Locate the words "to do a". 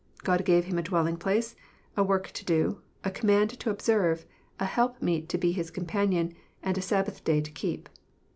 2.31-3.11